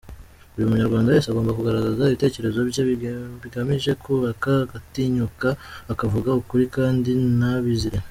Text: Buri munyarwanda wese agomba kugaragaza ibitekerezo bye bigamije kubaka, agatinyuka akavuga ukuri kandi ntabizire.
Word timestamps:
Buri 0.51 0.69
munyarwanda 0.69 1.11
wese 1.13 1.27
agomba 1.29 1.57
kugaragaza 1.57 2.07
ibitekerezo 2.09 2.59
bye 2.69 2.81
bigamije 3.41 3.91
kubaka, 4.03 4.51
agatinyuka 4.65 5.49
akavuga 5.91 6.29
ukuri 6.41 6.65
kandi 6.77 7.09
ntabizire. 7.37 7.97